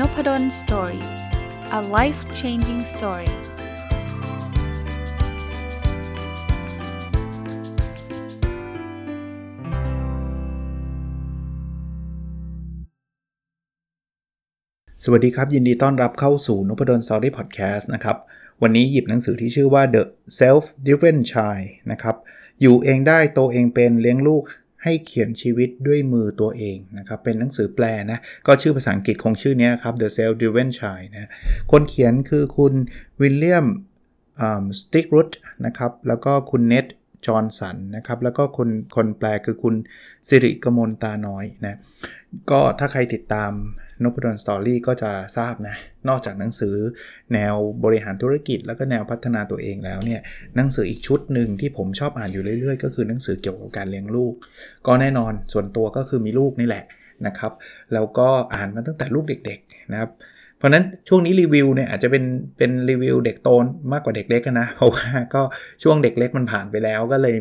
[0.00, 1.04] n o p ด d o สตอรี่
[1.78, 3.30] a life changing story
[15.04, 18.16] สวัสดีครับ ยินดีต้อนรับเข้าสู่น p ดลสตอรี่พอดแคสต์นะครับ
[18.62, 20.02] วันนี้หยิบหนังสือที่ชื่อว่า The
[20.38, 22.16] Self-Driven Child นะครับ
[22.60, 24.42] อยู่เองได้โตเองเป็นเลี้ยงลูก
[24.86, 31.30] ให้เขียนชีวิตด้วยมือตัวเองนะครับ เป็นหนังสือแปลนะ ก็ชื่อภาษาอังกฤษคงชื่อนี้ครับ The Self-Driven Child นะ
[31.72, 32.72] คนเขียนคือคุณ
[33.20, 33.66] วิลเลียม
[34.78, 35.30] สติกรุต
[35.66, 36.86] นะครับ แล้วก็คุณเน็ต
[37.26, 39.74] จอห์นสันนะครับ แล้วก็คนคนแปลคือคุณ
[40.28, 41.74] สิริกมลตาน้อยนะ
[42.50, 43.52] ก็ถ้าใครติดตาม
[44.02, 45.76] นพดลสตอรี่ก็จะทราบนะ
[46.08, 46.74] นอกจากหนังสือ
[47.34, 47.54] แนว
[47.84, 50.20] บริหารธุรกิจ แล้วก็แนวพัฒนาตัวเองแล้วเนี่ย
[50.56, 54.34] หนังสืออีกชุดหนึ่งที่ผมชอบอ่านอยู่เรื่อยๆ ก็คือหนังสือเกี่ยวกับการเลี้ยงลูก
[54.86, 56.84] ก็แน่นอนส่วนตัวก็คือมีลูกนี่แหละ
[57.26, 57.52] นะครับ
[57.92, 60.10] แล้วก็อ่านมาตั้งแต่ลูกเด็กๆนะครับ
[60.58, 62.24] เพราะนั้นช่วงนี้รีวิวเนี่ยอาจจะเป็น
[62.58, 63.48] เป็นรีวิวเด็กโต
[63.92, 65.42] มากกว่าเด็กเล็กนะ เพราะว่าก็
[65.82, 67.36] ช่วงเด็กเล็กมันผ่านไปแล้วก็เลย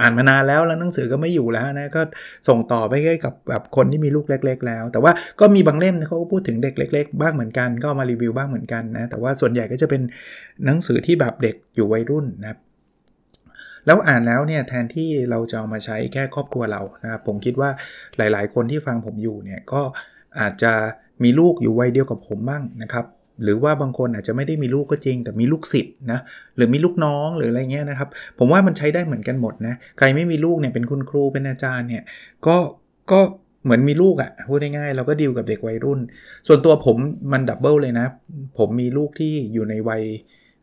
[0.00, 2.02] อ่านมานานแล้วแล้วหนังสือก็ไม่อยู่แล้วนะก็
[2.48, 10.02] ส่งต่อไปให้กับแบบคนที่มีลูกเล็ก ๆ แล้ว แต่ว่าก็มีบางเล่มเขาพูดถึงเด็กเล็ก ๆ บ้างเหมือนกัน ก็มารีวิวบ้างเหมือนกันนะแต่ว่าส่วนใหญ่ก็จะเป็น
[10.64, 12.58] หนังสือที่แบบเด็กอยู่วัยรุ่นนะครับ
[13.86, 17.70] แล้วอ่านแล้วเนี่ยแทนที่เราจะเอามาใช้แค่ครอบครัวเรานะครับผมคิดว่า
[18.16, 19.82] หลาย ๆ คนที่ฟังผมอยู่เนี่ยก็
[20.40, 20.72] อาจจะ
[21.22, 23.06] มีลูกอยู่วัยเดียวกับผมบ้างนะครับ
[23.42, 26.20] หรือว่าบางคนอาจจะไม่ได้มีลูกก็จริง แต่มีลูกศิษย์นะ
[26.56, 32.02] หรือมีลูกน้องหรืออะไรเงี้ยนะครับ ผมว่ามันใช้ได้เหมือนกันหมดนะใครไม่มีลูกเนี่ยเป็นคุณครูเป็นอาจารย์เนี่ย
[32.46, 32.56] ก็
[33.12, 33.20] ก็
[33.64, 36.00] เหมือนมีลูกอะ่ะพูดง่ายๆเราก็ดีลกับเด็กวัยรุ่น
[36.46, 36.96] ส่วนตัวผม
[37.32, 38.06] มันดับเบิลเลยนะ
[38.58, 40.02] ผมมีลูกที่อยู่ในวัย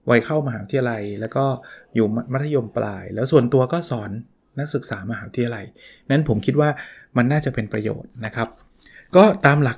[0.09, 1.45] วัยเข้ามหาวิทยาลัย แล้วก็
[1.95, 4.11] อยู่มัธยมปลาย แล้วส่วนตัวก็สอน
[4.59, 5.65] นักศึกษามหาวิทยาลัย
[6.11, 6.69] นั้นผมคิดว่า
[7.17, 8.47] มันน่าจะเป็นประโยชน์นะครับ
[9.15, 9.77] ก็ตามหลัก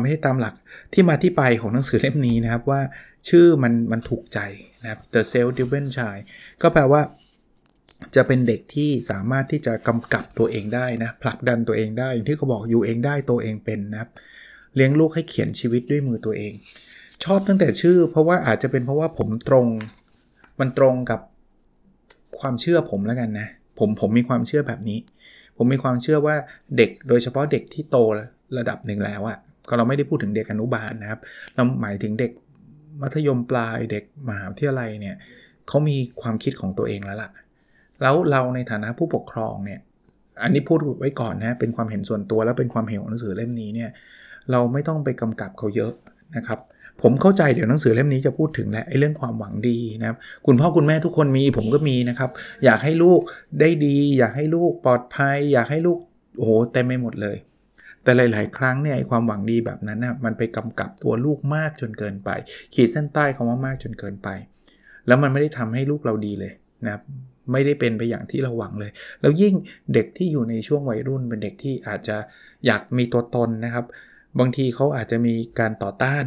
[0.00, 0.54] ไม่ใช่ตามหลัก
[0.92, 2.80] ที่มาที่ไปของหนังสือเล่มนี้นะครับว่า
[3.28, 4.38] ชื่อมันมันถูกใจ
[4.82, 6.22] นะครับ The Self Driven Child
[6.62, 7.02] ก็แปลว่า
[8.16, 14.10] จะเป็นเด็กที่สามารถที่จะกำกับตัวเองได้นะผลักดันตัวเองได้อย่างที่เขาบอกอยู่เองได้ตัวเองเป็นนะครับ
[14.76, 16.52] เลี้ยงลูกให้เขียนชีวิตด้วยมือตัวเอง
[17.24, 19.66] ชอบตั้งแต่ชื่อ เพราะว่าอาจจะเป็นเพราะว่าผมตรง
[20.60, 21.20] มันตรงกับ
[22.40, 24.98] ความเชื่อผมแล้วกันนะผมผมมีความเชื่อแบบนี้
[25.56, 26.36] ผมมีความเชื่อว่า
[26.76, 27.96] เด็กโดยเฉพาะเด็กที่โต
[28.58, 29.38] ระดับหนึ่งแล้วอะ
[29.70, 31.20] ก็เราไม่ได้พูดถึงเด็กอนุบาลนะครับ
[31.54, 32.30] เราหมายถึงเด็ก
[33.02, 35.16] มัธยมปลายเด็กมหาวิทยาลัยเนี่ย
[35.68, 37.30] เขามีความคิดของตัวเองแล้วล่ะ
[38.02, 39.80] แล้วเราในฐานะผู้ปกครองเนี่ย
[40.42, 43.90] อันนี้พูดไว้ก่อนนะเป็นความเห็นส่วนตัวแล้วเป็นความเห็นของหนังสือเล่มนี้เนี่ย
[44.50, 45.92] เราไม่ต้องไปกำกับเขาเยอะ
[46.36, 46.58] นะครับ
[47.02, 50.16] ผมเข้าใจเดี๋ยวหนังสือเล่มนี้จะพูดถึงแหละไอ้เรื่องความหวังดีนะครับ
[50.46, 52.30] คุณพ่อคุณแม่ทุกคนมีผมก็มีนะครับ
[52.64, 53.20] อยากให้ลูก
[53.60, 55.98] ได้ดี อยากให้ลูกปลอดภัย อยากให้ลูก
[56.36, 57.36] โอ้โหเต็มไปหมดเลย
[58.04, 62.30] แต่หลาย ๆ ครั้งเนี่ยความหวังดีแบบนั้นนะมันไปกำกับตัวลูกมากจนเกินไป
[62.74, 64.28] ขีดเส้นใต้คาว่ามากจนเกินไป
[65.06, 66.52] แล้วมันไม่ได้ทำให้ลูกเราดีเลย
[66.84, 67.02] นะครับ
[67.52, 68.90] ไม่ได้เป็นไปอย่างที่เราหวังเลย
[69.20, 69.54] แล้วยิ่ง
[69.94, 72.16] เด็กที่อยู่ในช่วงวัยรุ่นเป็นเด็กที่อาจจะ
[72.66, 73.84] อยากมีตัวตนนะครับ
[74.38, 76.24] บางทีเขาอาจจะมีการต่อต้าน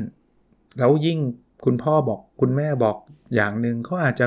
[0.79, 1.19] แล้วยิ่ง
[1.65, 2.97] คุณพ่อบอกคุณแม่บอก
[3.35, 4.25] อย่างหนึ่งเขาอาจจะ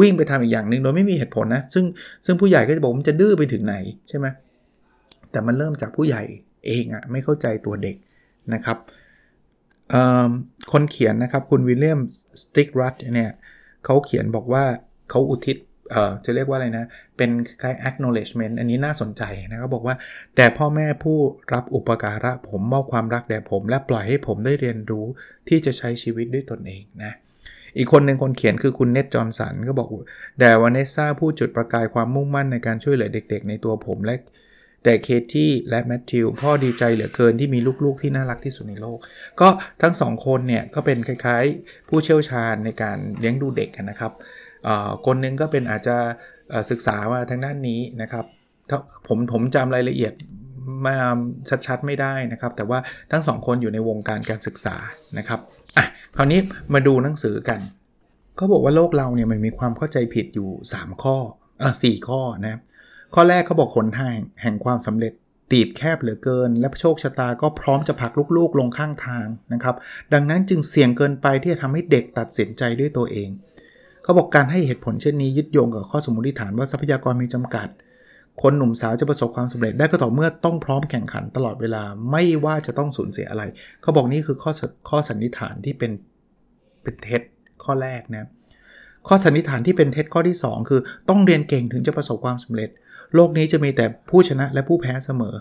[0.00, 1.84] วิ่งไปทำอีกอย่างหนึ่งโดยไม่มีเหตุผลนะ ซึ่ง
[2.24, 3.76] ซึ่งผู้ใหญ่ก็จะบอกมันจะดื้อไปถึงไหน
[4.08, 4.26] ใช่ไหม
[5.30, 6.22] แต่มันเริ่มจากผู้ใหญ่
[6.66, 7.96] เองอะไม่เข้าใจตัวเด็ก
[8.54, 8.78] นะครับ
[10.72, 12.00] คนเขียนนะครับคุณวิลเลียม
[12.42, 13.30] สติกรัตเนี่ย
[13.84, 14.64] เขาเขียนบอกว่า
[15.10, 15.58] เขาอุทิศ
[16.24, 16.86] จะเรียกว่าอะไรนะ
[17.16, 19.96] เป็นคล้าย acknowledgement อันนี้น่าสนใจนะเขาบอกว่า
[20.36, 21.18] แต่พ่อแม่ผู้
[21.52, 25.06] รับอุปการะผมมอบความรักแด่ผม และปล่อยให้ผมได้เรียนรู้
[25.48, 27.12] ที่จะใช้ชีวิตด้วยตนเองนะ
[27.76, 29.88] อีกคนหนึ่งคนเขียนคือคุณเนตจอนสันก็บอก
[30.38, 34.14] แต่วานเนซ่าผู้จุดประกายความมุ่งมั่นในการช่วยเหลือเด็กๆ ในตัวผมและ
[34.84, 38.98] แต่เคที่และแมทธิวพ่อดีใจเหลือเกินที่มีลูกๆที่น่ารักที่สุดในโลก
[39.40, 39.48] ก็
[39.82, 44.12] ทั้งสองคนเนี่ยก็เป็นคล้ายๆ ผู้เชี่ยวชาญในการเลี้ยงดูเด็กกันนะครับ
[45.06, 45.96] คนนึงก็เป็นอาจจะ
[46.70, 48.24] ศึกษามาทางด้านนี้นะครับ
[49.08, 50.12] ผมผมจำรายละเอียด
[50.86, 50.96] มา
[51.66, 52.78] ชัดๆไม่ได้นะครับ แต่ว่า
[53.10, 54.76] ทั้งสองคนอยู่ในวงการการศึกษา
[55.18, 55.40] นะครับ
[55.76, 55.84] อะ
[56.16, 56.40] คราวนี้
[56.74, 57.60] มาดูหนังสือกัน
[58.36, 61.16] เขาบอกว่าโลกเราเนี่ยมันมีความเข้าใจผิดอยู่ 3 ข้อ
[61.62, 62.60] อะสข้อนะครับ
[63.14, 65.12] ข้อแรกเขาบอกหนทางแห่งความสำเร็จ
[65.52, 69.76] ตีบแคบเหลือเกิน และโชคชะตาก็พร้อมจะผลักลูกๆลงข้างทางนะครับ
[70.12, 73.28] ดังนั้นจึงเสี่ยงเกินไปที่จะทำให้เด็กตัดสินใจด้วยตัวเอง
[74.02, 77.68] เขาบอกการให้เหตุผลเช่นนี้ยึดโยงกับข้อสมมติฐานว่าทรัพยากรมีจำกัด
[78.42, 83.42] คนหนุ่มสาวจะประสบความสำเร็จได้ก็ต่อเมื่อต้องพร้อมแข่งขันตลอดเวลาไม่ว่าจะต้องสูญเสียอะไร
[83.82, 84.52] เขาบอกนี่คือข้อ
[84.88, 85.92] ข้อสันนิษฐานที่เป็น
[86.82, 87.22] เป็นเท็จ
[87.64, 88.24] ข้อแรกนะ
[89.08, 92.70] ข้อสันนิษฐานที่เป็นเท็จข้อที่ 2 คือต้องเรียนเก่งถึงจะประสบความสำเร็จ
[93.14, 95.34] โลกนี้จะมีแต่ผู้ชนะและผู้แพ้เสมอ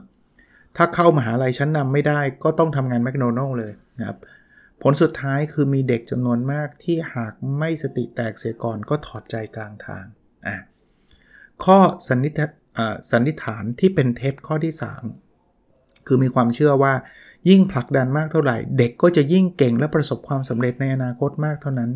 [0.78, 4.18] ถ้าเข้ามหาลัยชั้นนำไม่ได้ก็ต้องทำงานแมคโนัลล์เลยนะครับ
[4.82, 10.06] ผลสุดท้ายคือมีเด็กจำนวนมากที่หากไม่สติแตกเสียก่อนก็ถอดใจกลางทาง
[10.48, 10.58] อะ
[11.64, 11.78] ข้อ
[12.10, 12.40] สันนิษฐ
[13.12, 14.74] สันนิษฐานที่เป็นเท็จข้อที่
[15.40, 16.94] 3 คือมีความเชื่อว่า
[17.50, 21.92] ยิ่งผลักดันมากเท่าไหร่ เด็กก็จะยิ่งเก่งและประสบความสำเร็จในอนาคตมากเท่านั้น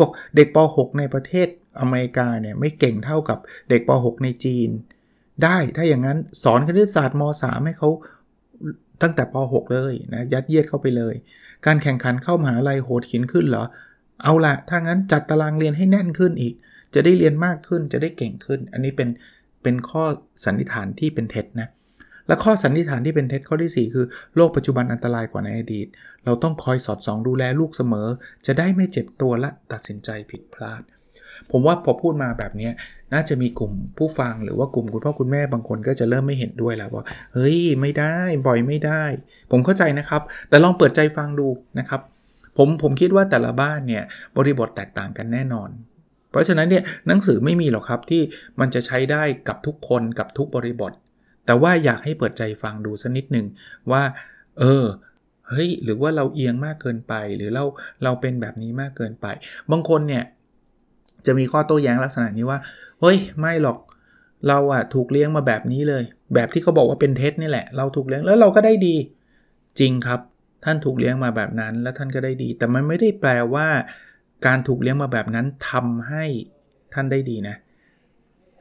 [0.00, 1.48] บอกเด็กป .6 ในประเทศ
[1.80, 3.38] อเมริกาเนี่ยไม่เก่งเท่ากับ
[3.70, 4.68] เด็กป .6 ในจีน
[5.44, 7.88] ได้ถ้าอย่างนั้นสอนคณิตศาสตร์ม .3 ให้เขา
[9.02, 11.14] ตั้งแต่ป .6 เลยนะยัดเยียดเข้าไปเลย
[11.66, 13.64] การแข่งขันเข้ามหาลัยโหดหินขึ้นเหรอ
[14.22, 16.54] เอาละถ้างั้นจัดตารางเรียนให้แน่นขึ้นอีก
[16.94, 19.08] จะได้เรียนมากขึ้นจะได้เก่งขึ้น อันนี้เป็น
[19.62, 20.04] เป็นข้อ
[20.44, 21.68] สันนิษฐานที่เป็นเท็จนะ
[22.28, 25.86] และข้อสันนิษฐานที่เป็นเท็จข้อที่ 4 คือโลกปัจจุบันอันตรายกว่าในอดีต
[26.24, 28.08] เราต้องคอยสอดส่องดูแลลูกเสมอ
[28.46, 30.82] จะได้ไม่เจ็บตัวและตัดสินใจผิดพลาด
[31.50, 32.70] ผมว่าพอพูดมาแบบนี้
[33.12, 37.04] น่าจะมีกลุ่มผู้ฟังหรือว่ากลุ่มคุณพ่อคุณแม่บางคนก็จะเริ่มไม่เห็นด้วยแล้วว่า
[37.34, 38.14] เฮ้ยไม่ได้
[38.46, 39.02] บ่อยไม่ได้
[39.50, 41.48] ผมเข้าใจนะครับ แต่ลองเปิดใจฟังดู
[41.78, 42.00] นะครับ
[42.56, 44.04] ผมผมคิดว่าแต่ละบ้านเนี่ย
[44.36, 45.70] บริบทแตกต่างกันแน่นอน
[46.30, 48.22] เพราะฉะนั้นเนี่ยหนังสือไม่มีหรอกครับที่
[48.60, 50.92] มันจะใช้ได้กับทุกคนกับทุกบริบท
[51.48, 53.46] แต่ว่าอยากให้เปิดใจฟังดูสักนิดหนึ่ง
[53.92, 54.02] ว่า
[54.60, 54.84] เออ
[55.48, 57.64] เฮ้ยหรือว่าเราเอียงมากเกินไป หรือเรา
[58.04, 59.26] เราเป็นแบบนี้มากเกินไป
[59.70, 60.24] บางคนเนี่ย
[61.26, 62.58] จะมีข้อโต้แย้งลักษณะนี้ว่า
[63.00, 63.78] เฮ้ยไม่หรอก
[64.48, 66.04] เราอะถูกเลี้ยงมาแบบนี้เลย
[66.34, 68.96] แบบที่เขาบอกว่าเป็นเท็จนี่แหละ เราถูกเลี้ยงแล้วเราก็ได้ดี
[69.78, 70.20] จริงครับ
[70.64, 73.68] ท่านถูกเลี้ยงมาแบบนั้น แล้วท่านก็ได้ดี แต่มันไม่ได้แปลว่า
[74.46, 76.24] การถูกเลี้ยงมาแบบนั้นทำให้
[76.94, 77.56] ท่านได้ดีนะ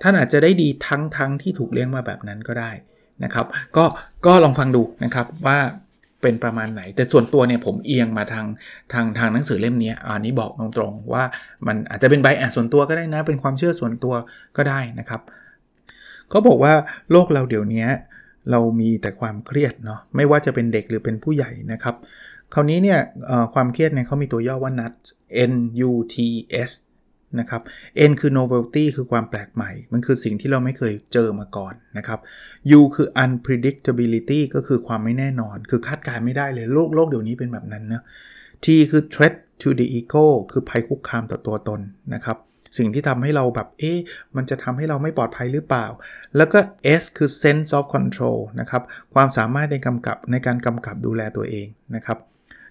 [0.02, 2.72] ท่านอาจจะได้ดีทั้งทั้งที่ถูกเลี้ยงมาแบบนั้นก็ได้
[3.24, 3.46] นะครับ
[3.78, 3.86] ก็
[4.26, 5.60] ก็ลองฟังดูนะครับว่า
[6.22, 8.46] เป็นประมาณไหน แต่ส่วนตัวเนี่ยผมเอียงมาทาง
[8.94, 11.24] ทางทางหนังสือเล่มนี้อันนี้บอกตรงๆว่า
[11.68, 14.14] มันอาจจะเป็นใบแอดส่วนตัวก็ได้นะ เป็นความเชื่อส่วนตัว
[14.58, 15.22] ก็ได้นะครับ
[16.30, 16.74] เขาบอกว่า
[17.12, 17.86] โลกเราเดี๋ยวนี้
[18.52, 21.96] เรามีแต่ความเครียดเนาะไม่ว่าจะเป็นเด็กหรือเป็นผู้ใหญ่นะครับ
[22.54, 23.00] คราวนี้เนี่ย
[23.54, 25.06] ความเครียดเนี่ยเขามีตัวย่อว่า NUTS
[25.52, 25.54] N
[25.90, 26.16] U T
[26.70, 26.72] S
[27.40, 27.62] นะครับ
[28.10, 32.20] N คือ novelty คือความแปลกใหม่ มันคือสิ่งที่เราไม่เคยเจอมาก่อนนะครับ
[32.78, 38.04] U คือ unpredictability ก็คือความไม่แน่นอน คือคาดการไม่ได้เลยโลกโลกเดี๋ยวนี้เป็นแบบนั้นนะ
[38.64, 41.82] T คือ threat to the ego คือภัยคุกคามต่อตัวตน
[42.14, 42.38] นะครับ
[42.78, 43.98] สิ่งที่ทำให้เราแบบ เอ๊ะ
[44.36, 45.86] มันจะทำให้เราไม่ปลอดภัยหรือเปล่า
[46.38, 46.60] แล้วก็
[47.02, 48.84] S คือ sense of control นะครับ
[49.14, 52.18] ความสามารถในกำกับในการกำกับดูแลตัวเองนะครับ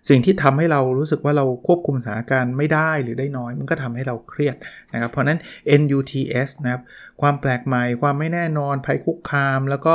[0.08, 4.56] สิ่งที่ทำให้เรารู้สึกว่าเราควบคุมสถานการณ์ไม่ได้หรือได้น้อย มันก็ทำให้เราเครียด
[4.92, 5.38] นะครับ เพราะนั้น
[5.80, 6.82] NUTS นะครับ
[7.20, 9.94] ความแปลกใหม่ ความไม่แน่นอน ภัยคุกคาม แล้วก็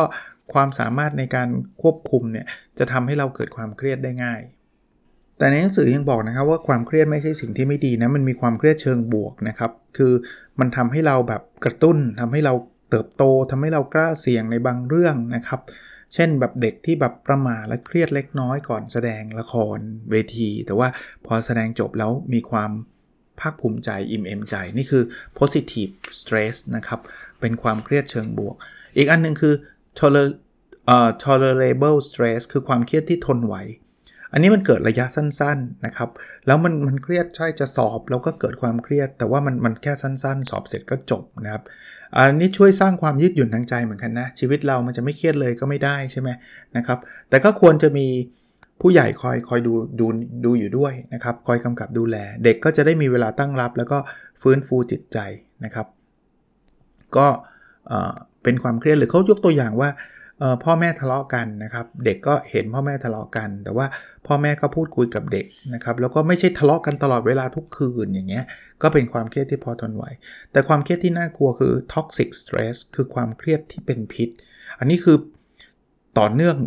[0.53, 1.47] ความสามารถในการ
[1.81, 2.45] ควบคุมเนี่ย
[2.79, 4.41] จะทำให้เราเกิดความเครียดได้ง่าย
[5.37, 10.13] แต่ในหนังสือยังบอกนะครับว่าความเครียดไม่ใช่สิ่งที่ไม่ดีนะ มันมีความเครียดเชิงบวกนะครับ คือ
[10.59, 12.53] มันทำให้เราแบบกระตุ้นทำให้เรา
[12.89, 15.59] เติบโตทำให้เรากล้าเสี่ยงในบางเรื่องนะครับ
[16.13, 19.77] เช่นแบบเด็กที่แบบประมาและเครียดเล็กน้อยก่อนแสดงละคร
[20.11, 20.87] เวที แต่ว่า
[21.25, 22.71] พอแสดงจบแล้วมีความ
[23.39, 25.03] ภาคภูมิใจอิ่มเอมใจ นี่คือ
[25.37, 26.99] positive stress นะครับ
[27.39, 28.55] เป็นความเครียดเชิงบวก
[28.97, 29.53] อีกอันนึงคือ
[29.99, 30.27] toler
[30.95, 33.55] uh, tolerable stress คือความเครียดที่ทนไหว
[34.33, 36.09] อันนี้มันเกิดระยะสั้นๆนะครับ
[36.47, 41.63] แล้วมันมันเครียดใช่จะสอบแล้วก็เกิดความเครียด แต่ว่ามันมันแค่สั้น ๆ สอบเสร็จก็จบนะครับ
[42.15, 46.29] อันนี้ช่วยสร้างความยืดหยุ่นทางใจเหมือนกันนะ ชีวิตเรามันจะไม่เครียดเลยก็ไม่ได้ใช่ไหม
[46.77, 48.07] นะครับ แต่ก็ควรจะมี
[48.81, 50.05] ผู้ใหญ่คอยคอยดูดู
[50.45, 53.97] ดูอยู่ด้วยนะครับ คอยกำกับดูแล เด็กก็จะได้มีเวลาตั้งรับ แล้วก็
[54.41, 55.17] ฟื้นฟูจิตใจ
[55.65, 55.87] นะครับ
[57.17, 57.27] ก็
[58.43, 59.89] เป็นความเครียดหรือเขายกตัวอย่างว่า
[60.63, 63.85] พ่อแม่ทะเลาะกันนะครับ เด็กก็เห็นพ่อแม่ทะเลาะกัน แต่ว่า
[64.27, 68.45] พ่อแม่ก็พูดคุยกับเด็กนะครับ แล้วก็ไม่ใช่ทะเลาะกันตลอดเวลาทุกคืนอย่างเงี้ย
[68.81, 70.03] ก็เป็นความเครียดที่พอทนไหว
[70.51, 74.29] แต่ความเครียดที่น่ากลัวคือ toxic stress คือความเครียดที่เป็นพิษ
[74.79, 75.17] อันนี้คือ
[76.19, 76.57] ต่อเนื่อง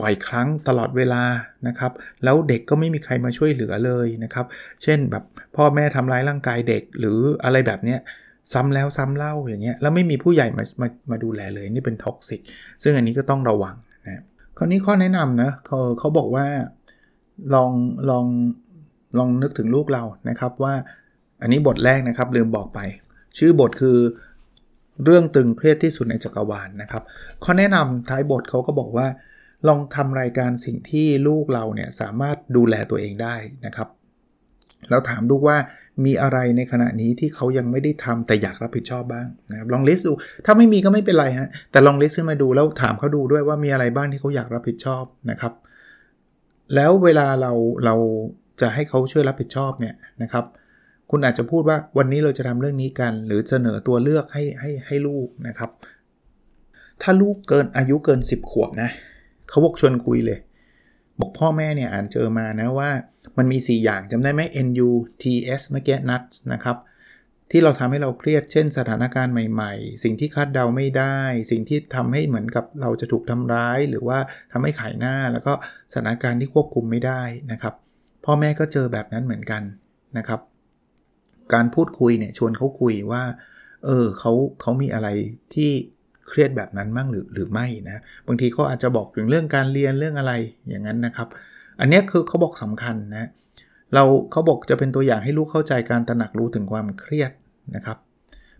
[0.00, 1.22] บ่อยครั้งตลอดเวลา
[1.68, 1.92] นะครับ
[2.24, 4.46] แล้วเด็กก็ไม่มีใครมาช่วยเหลือเลยนะครับ
[4.82, 5.24] เช่นแบบ
[5.56, 8.00] พ่อแม่ทำร้ายร่างกายเด็กหรืออะไรแบบเนี้ย
[8.52, 12.40] ซ้ำแล้วซ้ำเล่าอย่างเงี้ยแล้วไม่มีผู้ใหญ่มามามาดูแลเลยนี่เป็นท็อกซิก
[12.82, 13.74] ซึ่งอันนี้ก็ต้องระวัง
[14.06, 14.22] นะ
[14.56, 16.46] คราวนี้ข้อแนะนำนะเขาเขาบอกว่า
[17.54, 17.70] ลอง
[18.10, 18.26] ลอง
[19.18, 20.74] ลองนึกถึงลูกเรานะครับว่า
[21.42, 22.80] อันนี้บทแรกนะครับลืมบอกไป
[23.38, 23.98] ชื่อบทคือ
[25.04, 27.02] เรื่องตึงเครียดที่สุดในจักรวาลนะครับ
[27.44, 29.06] ข้อแนะนำท้ายบทเขาก็บอกว่า
[29.68, 33.34] ลองทำรายการสิ่งที่ลูกเราเนี่ยสามารถดูแลตัวเองได้
[33.66, 33.88] นะครับ
[34.90, 35.58] แล้วถามลูกว่า
[36.04, 40.12] มีอะไรในขณะนี้ที่เขายังไม่ได้ทำแต่อยากรับผิดชอบบ้างนะครับลอง list ดู
[40.46, 45.52] ถ้าไม่มีก็ไม่เป็นไรฮะแต่ลอง list ขึ้นมาดูแล้วถามเขาดูด้วยว่ามีอะไรบ้างที่เขาอยากรับผิดชอบนะครับ
[46.74, 47.52] แล้วเวลาเรา
[47.84, 47.94] เรา
[48.60, 50.44] จะให้เขาช่วยรับผิดชอบเนี่ยนะครับ
[51.10, 55.70] คุณอาจจะพูดว่าวันนี้เราจะทำเรื่องนี้กัน หรือเสนอตัวเลือกให้ให้ให้ลูกนะครับ
[57.02, 58.90] ถ้าลูกเกินอายุเกิน 10 ขวบนะ
[59.48, 60.38] เขาบอกชวนคุยเลย
[61.20, 62.90] บอกพ่อแม่เนี่ยอ่านเจอมานะว่า
[63.38, 64.88] มันมี 4 อย่างจำได้ไหม NU
[65.22, 66.76] TS เมื่อกี้ nuts นะครับ
[67.50, 71.18] ที่เราทำให้เราเครียดเช่นสถานการณ์ใหม่ ๆ สิ่งที่คาดเดาไม่ได้
[71.50, 74.18] สิ่งที่ทำให้เหมือนกับเราจะถูกทำร้าย หรือว่า
[74.52, 75.52] ทำให้ขายหน้า แล้วก็
[75.92, 77.22] สถานการณ์ที่ควบคุมไม่ได้
[77.52, 77.74] นะครับ
[78.24, 79.62] พ่อแม่ก็เจอแบบนั้นเหมือนกัน
[80.18, 80.40] นะครับ
[81.54, 83.22] การพูดคุยเนี่ยชวนเขาคุยว่า
[83.84, 85.08] เออเขาเขามีอะไร
[85.54, 85.70] ที่
[86.28, 90.32] เครียดแบบนั้นมั่งหรือหรือไม่นะบางทีเขาอาจจะบอกถึงเรื่องการเรียนเรื่องอะไร
[90.68, 91.28] อย่างนั้นนะครับ
[91.80, 93.28] อันนี้คือเขาบอกสำคัญนะ
[93.94, 97.32] เราเขาบอกจะเป็นตัวอย่างให้ลูกเข้าใจการตระหนักรู้ถึงความเครียด
[97.76, 97.98] นะครับ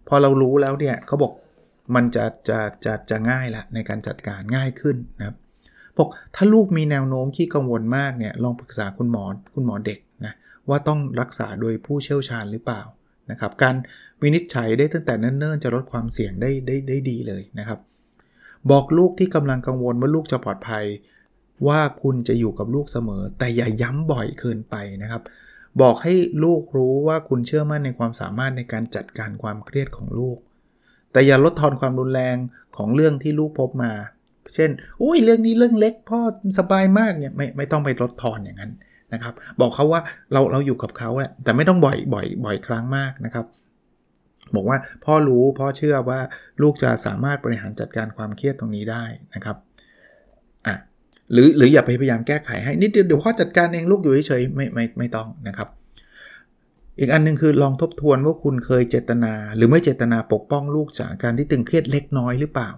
[0.09, 1.33] พอเรารู้แล้วเนี่ยเขาบอก
[1.95, 5.37] มันจะจะจะจะง่ายละในการจัดการง่ายขึ้นนะครับ
[5.99, 10.33] บอกถ้าลูกมีแนวโน้มที่กังวลมากเนี่ยลองปรึกษาคุณหมอคุณหมอเด็กนะ
[10.69, 12.83] ว่าต้องรักษาโดยผู้เชี่ยวชาญหรือเปล่า
[13.31, 13.75] นะครับ การ
[14.23, 17.79] วินิจฉัยได้ตั้งแต่เนิ่นๆ จะลดความเสี่ยงได้ได้ได้ดีเลยนะครับ
[18.71, 20.85] บอกลูกที่กำลังกังวลว่าลูกจะปลอดภัย
[21.69, 25.23] ว่าคุณจะอยู่กับลูกเสมอ แต่อย่าย้ำบ่อยเกินไปนะครับ
[25.81, 30.39] บอกให้ลูกรู้ว่าคุณเชื่อมั่นในความสามารถในการจัดการความเครียดของลูก
[31.13, 32.37] แต่อย่าลดทอนความรุนแรง
[32.77, 33.93] ของเรื่องที่ลูกพบมา
[34.55, 34.71] เช่น
[35.03, 36.21] อุ้ยเรื่องนี้เรื่องเล็กพ่อ
[36.59, 38.73] สบายมากเนี่ยไม่ไม่ต้องไปลดทอนอย่างนั้น
[39.15, 40.01] นะครับ บอกเขาว่า
[40.33, 43.47] เราเราอยู่กับเขาแหละแต่ไม่ต้องบ่อยบ่อยบ่อยครั้งมากนะครับ
[44.55, 46.21] บอกว่าพ่อรู้พ่อเชื่อว่า
[46.63, 49.57] ลูกจะสามารถบริหารจัดการความเครียดตรงนี้ได้นะครับ
[50.67, 50.75] อะ
[51.33, 55.69] หรือหรืออย่าไปพยายามแก้ไขให้นิดเดียวเดี๋ยวพ่อจัดการเองลูกอยู่เฉยๆไม่ไม่ไม่ต้องนะครับ
[57.01, 62.69] อีกอันนึงคือลองทบทวนว่าคุณเคยเจตนา หรือไม่เจตนาปกป้องลูกจากการที่ตึงเครียดเล็กน้อยหรือเปล่า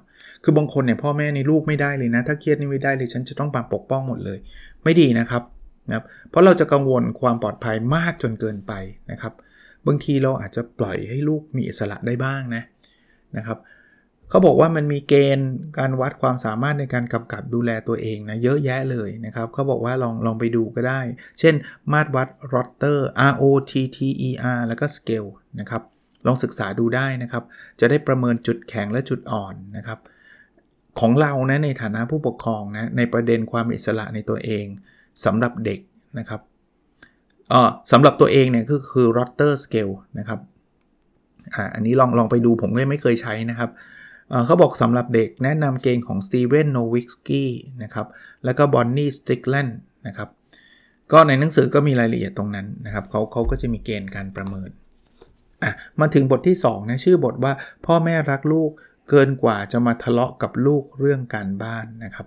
[0.42, 4.38] คือบางคนเนี่ยพ่อแม่ในลูกไม่ได้เลยนะ ถ้าเครียดนี่ไม่ได้เลยฉันจะต้องปปกป้องหมดเลย
[4.84, 5.42] ไม่ดีนะครับ
[5.90, 8.72] นะครับเพราะเราจะกังวลความปลอดภัยมากจนเกินไป
[9.10, 9.32] นะครับ
[9.86, 12.62] บางทีเราอาจจะปล่อยให้ลูกมีอิสระได้บ้างนะ
[13.36, 13.58] นะครับ
[14.30, 21.00] เขาบอกว่ามันมีเกณฑ์การวัดความสามารถในการกำกับดูแลตัวเองนะเยอะแยะเลยนะครับเขาบอกว่าลองลองไปดูก็ได้
[21.38, 21.54] เช่น
[21.92, 22.98] มาตรวัด r o t t e r
[23.30, 25.30] R O T T E R แล้วก็ Scale
[25.60, 25.82] นะครับ
[26.26, 27.44] ลองศึกษาดูได้นะครับ
[27.80, 29.98] จะได้ประเมินจุดแข็งและจุดอ่อนนะครับ
[31.00, 34.66] ของเรานะในฐานะผู้ปกครองนะในประเด็นความอิสระในตัวเอง
[35.24, 35.80] สำหรับเด็ก
[36.18, 36.40] นะครับ
[37.52, 37.62] อ๋อ
[37.92, 40.40] สำหรับตัวเองเนี่ยคือคือ Rotter Scale นะครับ
[41.54, 43.70] อ่าอันนี้ลองลองไปดูผมก็ไม่เคยใช้นะครับ
[44.46, 47.44] เขาบอกสำหรับเด็กแนะนำเกณฑ์ของ Steven Nowitzki
[47.82, 48.06] นะครับ
[48.44, 49.72] แล้วก็ Bonnie Strickland
[50.06, 50.28] นะครับ
[51.12, 54.70] ก็ในหนังสือก็มีรายละเอียดตรงนั้นนะครับเขาเขาก็จะมีเกณฑ์การประเมิน
[55.62, 57.52] อะมาถึงบทที่2นะชื่อบทว่า
[57.86, 58.70] พ่อแม่รักลูก
[59.08, 62.26] เกินกว่าจะมาทะเลาะกับลูกเรื่องการบ้านนะครับ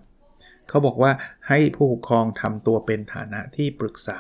[0.69, 1.11] เขาบอกว่า
[1.47, 4.19] ให้ผู้ปกครองทำตัวเป็นฐานะที่ปรึกษา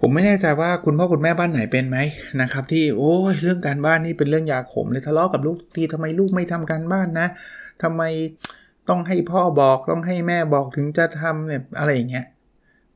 [0.00, 1.98] ผมไม่แน่ใจว่าคุณพ่อคุณแม่บ้านไหนเป็นไหม
[2.40, 7.28] นะครับที่โอ้ยเรื่องการบ้านนี่เป็นเรื่องยาขมเลยทะเลาะกับลูกทีทำไมลูกไม่ทำการบ้านนะ
[7.82, 8.02] ทำไม
[8.88, 12.26] ต้องให้พ่อบอกต้องให้แม่บอกถึงจะทำเนี่ยอะไรอย่างเงี้ย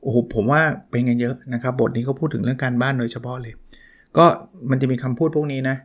[0.01, 3.53] โอ้โหผมว่าเป็นกันเยอะนะครับ บทนี้เขาพูดถึงเรื่องการบ้านโดยเฉพาะเลย
[4.17, 4.25] ก็
[4.69, 5.75] มันจะมีคำพูดพวกนี้นะ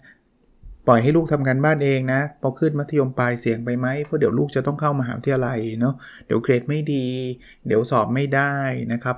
[0.86, 5.94] ปล่อยให้ลูกทำการบ้านเองนะพอขึ้นมัธยมปลายเสี่ยงไปไหมเพราะเดี๋ยวลูกจะต้องเข้ามหาวิทยาลัยเนาะ
[6.26, 7.06] เดี๋ยวเกรดไม่ดี
[7.66, 8.54] เดี๋ยวสอบไม่ได้
[8.92, 9.16] นะครับ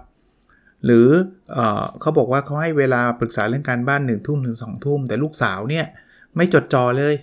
[0.85, 1.09] หรือ
[1.53, 1.59] เอ
[2.01, 5.87] เขาบอกว่าเขาให้เวลาปรึกษาเรื่องการบ้าน1นึ่ทุ่มถึงสองทุ่มแต่ลูกสาวเนี่ย
[6.37, 7.15] ไม่จดจ่อเลย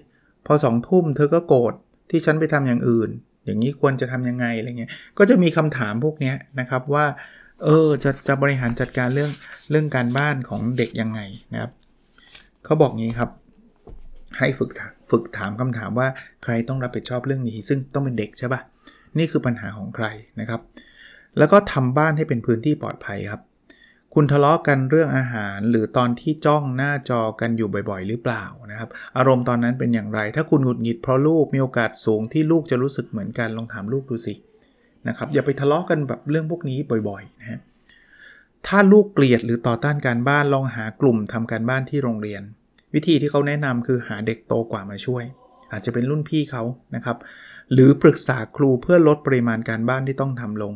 [0.45, 1.74] พอสองทุ่มเธอก็โกรธ
[2.10, 3.10] ที่ฉันไปทำอย่างอื่น
[3.45, 7.05] อย่างนี้ควรจะทํำยังไงอะไรเงี้ยก็จะมีคำถามพวกนี้นะครับว่า
[7.63, 9.31] เออจะจะบริหารจัดการเรื่อง
[9.69, 11.19] เรื่องการบ้านของเด็กยังไง
[11.53, 11.71] นะครับ
[12.65, 13.29] เขาบอกงี้ครับ
[14.39, 14.71] ให้ฝึก
[15.09, 16.07] ฝึกถามคำถามว่า
[16.43, 18.61] ใครต้องรับผิดชอบเรื่องนี้ ซึ่งต้องเป็นเด็กใช่ปะ
[19.17, 20.05] นี่คือปัญหาของใคร
[20.39, 20.61] นะครับ
[21.38, 23.41] แล้วก็ทำบ้านให้เป็นพื้นที่ปลอดภัยครับ
[24.15, 34.33] คุณทะเลาะกันเรื่องอาหารหรือตอนที่จ้องหน้าจอกันอยู่บ่อยๆ หรือเปล่านะครับ อารมณ์ตอนนั้นเป็นอย่างไร ถ้าคุณหงุดหงิดเพราะลูกมีโอกาสสูงที่ลูกจะรู้สึกเหมือนกันลองถามลูกดูสิ
[35.07, 36.77] นะครับอย่าไปทะเลาะกันแบบเรื่องพวกนี้
[37.09, 37.59] บ่อยๆนะฮะ
[38.67, 42.41] ถ้าลูกเกลียดหรือต่อต้านการบ้านลองหากลุ่มทำการบ้านที่โรงเรียน
[42.93, 45.24] วิธีที่เขาแนะนำคือหาเด็กโตกว่ามาช่วย
[45.71, 46.63] อาจจะเป็นรุ่นพี่เขา
[46.95, 47.17] นะครับ
[47.74, 50.74] หรือปรึกษาครูเพื่อลดปริมาณการบ้านที่ต้องทำลง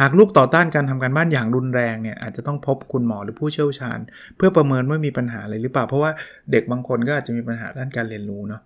[0.00, 3.98] หากลูกต่อต้านการทำการบ้านอย่างรุนแรงเนี่ยอาจจะต้องพบคุณหมอหรือผู้เชี่ยวชาญ
[4.36, 6.10] เพื่อประเมินว่ามีปัญหาอะไรหรือเปล่า เพราะว่า
[6.52, 8.62] เด็กบางคนก็อาจจะมีปัญหาด้านการเรียนรู้เนาะ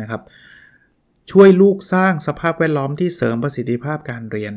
[0.00, 0.22] นะครับ
[1.30, 4.54] ช่วยลูกสร้างสภาพแวดล้อมที่เสริมประสิทธิภาพการเรียน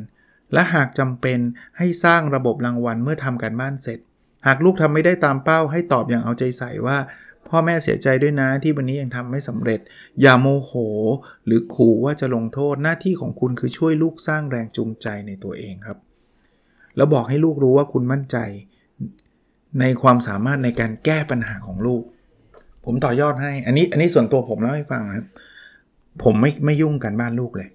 [0.53, 1.39] และหากจำเป็น
[1.77, 3.99] ให้สร้างระบบรางวัลเมื่อทำการบ้านเสร็จ
[4.47, 6.97] หากลูกทำไม่ได้ตามเป้าให้ตอบอย่างเอาใจใส่ว่า
[7.49, 9.79] พ่อแม่เสียใจด้วยนะที่วันนี้ยังทำไม่สำเร็จ
[10.21, 10.71] อย่าโมโห
[11.45, 15.97] หรือขู่ว่าจะลงโทษหน้าที่ของคุณคือช่วยลูกสร้างแรงจูงใจในตัวเองครับ
[16.95, 18.37] แล้วบอกให้ลูกรู้ว่าคุณมั่นใจ
[19.79, 22.03] ในความสามารถในการแก้ปัญหาของลูก
[22.85, 25.25] ผมต่อยอดให้ อันนี้อันนี้ส่วนตัวผมเล่าให้ฟังนะครับ
[26.23, 27.69] ผมไม่ไม่ยุ่งกันบ้านลูกเลย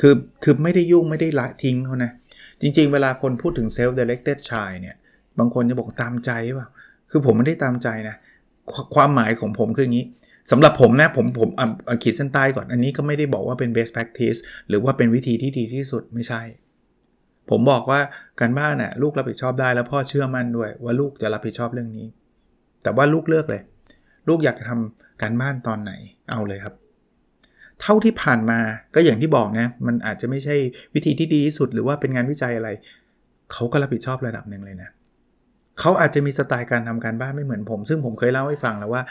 [0.00, 2.10] คือคือไม่ได้ยุ่งไม่ได้ละทิ้งเขานะ
[2.60, 4.96] จริง ๆ เวลาคนพูดถึง self directed child เนี่ย
[5.38, 6.68] บางคนจะบอกตามใจเปล่า
[7.10, 8.16] คือผมไม่ได้ตามใจนะ
[8.94, 10.06] ความหมายของผมคืออย่างนี้
[10.50, 11.48] สำหรับผมนะผมผม
[12.02, 16.42] ขีดเส้นใต้ก่อนอันนี้ก็ไม่ได้บอกว่าเป็น best practice หรือว่าเป็นวิธีที่ดีที่สุดไม่ใช่
[17.50, 18.00] ผมบอกว่า
[18.40, 22.06] การบ้านน่ะลูกรับผิดชอบได้แล้วพ่อเชื่อมั่นด้วย ว่าลูกจะรับผิดชอบเรื่องนี้
[22.82, 23.62] แต่ว่าลูกเลือกเลย
[24.28, 25.92] ลูกอยากทำการบ้านตอนไหน
[26.30, 26.74] เอาเลยครับ
[27.80, 28.58] เท่าที่ผ่านมา
[28.94, 30.56] ก็อย่างที่บอกนะมันอาจจะไม่ใช่
[30.94, 32.70] วิธีที่ดีที่สุด หรือว่าเป็นงานวิจัยอะไร
[33.52, 34.90] เขาก็รับผิดชอบระดับหนึ่งเลยนะ
[35.80, 39.02] เขาอาจจะมีสไตล์การทำการบ้านไม่เหมือนผม ซึ่งผมเคยเล่าให้ฟังแล้วว่า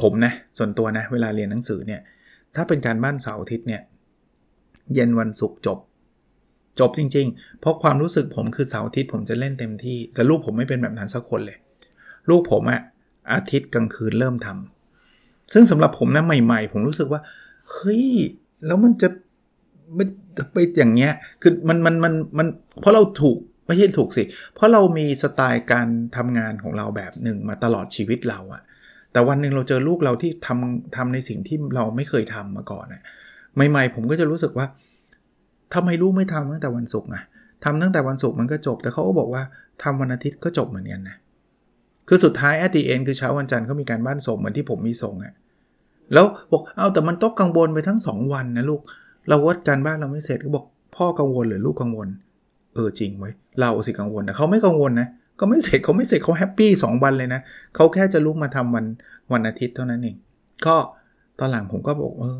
[0.00, 2.00] ผมนะส่วนตัวนะเวลาเรียนหนังสือเนี่ย
[2.56, 3.82] ถ้าเป็นการบ้านเสาร์อาทิตย์เนี่ย
[4.94, 5.78] เย็นวันศุกร์จบ
[6.80, 11.58] จบจริง ๆ เพราะความรู้สึกผมคือเสาร์อาทิตย์ผมจะเล่นเต็มที่ แต่ลูกผมไม่เป็นแบบนั้นสักคนเลย
[12.30, 12.80] ลูกผมอะ
[13.32, 17.20] อาทิตย์กลางคืนเริ่มทำซึ่งสำหรับผมนะใหม่ ๆ ผมรู้สึกว่า
[17.72, 18.04] เฮ้ย
[18.66, 19.08] แล้วมันจะ
[19.94, 20.04] ไม่
[20.52, 21.12] ไปอย่างเงี้ย
[21.42, 22.46] คือมันมันมันมัน
[22.80, 23.38] เพราะเราถูก
[23.68, 24.22] ไม่ใช่ถูกสิ
[24.54, 28.62] เพราะเรามีสไตล์การทำงานของเราแบบหนึ่งมาตลอดชีวิตเราอะ
[29.12, 33.02] แต่วันหนึ่งเราเจอลูกเราที่ทำทำในสิ่งที่เราไม่เคยทำมาก่อนอะ
[33.70, 34.66] ใหม่ๆ ผมก็จะรู้สึกว่า
[35.74, 37.22] ทำไมลูกไม่ทำตั้งแต่วันศุกร์อะ
[37.64, 39.42] ทำตั้งแต่วันศุกร์มันก็จบ แต่เขาก็บอกว่า
[39.82, 41.16] ทำวันอาทิตย์ก็จบเหมือนกันนะ
[42.08, 45.34] คือสุดท้าย at the end คือเช้าวันจันทร์เขามีการบ้านส่งเหมือนที่ผมมีส่งอะ
[46.14, 48.80] แล้วบอกเอาแต่มันต้องกังวลไปทั้ง 2 วันนะลูก
[49.28, 52.08] เราวัดการบ้านเราไม่เสร็จก็บอกพ่อกังวลหรือลูกกังวล
[52.78, 53.30] เออจริงเว้ย
[53.60, 55.08] เราสิกังวลแต่เขาไม่กังวลนะ
[55.40, 57.40] ก็ไม่เสร็จเขาไม่เสร็จเขา happy สองวันเลยนะ
[57.74, 58.84] เขาแค่จะลุกมาทำวัน
[59.32, 60.16] วันอาทิตย์เท่านั้นเอง
[60.66, 60.76] ก็
[61.38, 62.38] ตอนหลังผมก็บอกเออ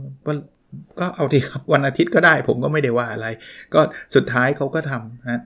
[1.01, 3.27] ก็เอาทีครับวันอาทิตย์ก็ได้ ผมก็ไม่ได้ว่าอะไร
[3.75, 3.81] ก็
[4.15, 5.43] สุดท้ายเขาก็ทำนะ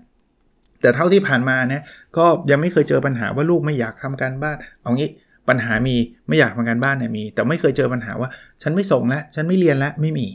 [0.81, 1.83] แต่เท่าที่ผ่านมาเนี่ย
[2.17, 5.11] ก็ยังไม่เคยเจอปัญหาว่าลูกไม่อยากทำการบ้าน เอางี้
[5.49, 5.97] ปัญหามี
[6.29, 8.31] ไม่อยากทำการบ้านเนี่ยมี แต่ไม่เคยเจอปัญหาว่า
[8.63, 10.27] ฉันไม่ส่งแล้วฉันไม่เรียนแล้วไม่มี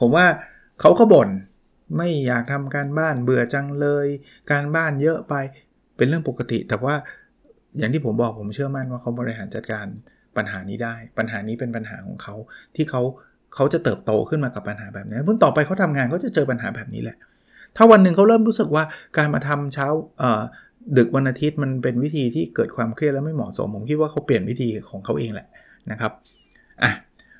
[0.00, 0.26] ผมว่า
[0.80, 1.28] เขาก็บ่น
[1.96, 4.06] ไม่อยากทำการบ้านเบื่อจังเลย
[4.50, 5.34] การบ้านเยอะไป
[5.96, 6.94] เป็นเรื่องปกติ แต่ว่า
[7.78, 9.86] อย่างที่ผมบอกผมเชื่อมั่นว่าเขาบริหารจัดการ
[10.36, 12.34] ปัญหานี้ได้ ปัญหานี้เป็นปัญหาของเขา
[12.76, 13.02] ที่เขา
[13.54, 17.16] เขาจะเติบโตขึ้นมากับปัญหาแบบนี้พุ่นต่อไปเขาทำงานเขาจะเจอปัญหาแบบนี้แหละ
[17.76, 18.84] ถ้าวันหนึ่งเขาเริ่มรู้สึกว่า
[19.16, 19.86] การมาทำเช้า
[20.96, 25.46] ดึกวันอาทิตย์มันเป็นวิธีที่เกิดความเครียดและไม่เหมาะสม ผมคิดว่าเขาเปลี่ยนวิธีของเขาเองแหละ
[25.90, 26.12] นะครับ
[26.82, 26.92] อะ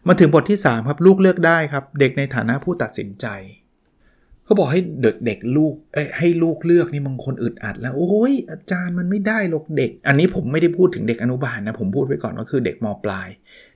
[0.09, 3.27] มาถึงบทที่ 3 ครับ ลูกเลือกได้ครับ เด็กในฐานะผู้ตัดสินใจ
[4.53, 5.75] เขาบอกให้เด็กเด็กลูก
[6.19, 13.29] ให้ลูกเลือกนี่บางคนอึดอัด แล้วโอ้ยอาจารย์มันไม่ได้หรอกเด็ก อันนี้ผมไม่ได้พูดถึงเด็กอนุบาลนะ ผมพูดไว้ก่อนว่าคือเด็กมปลาย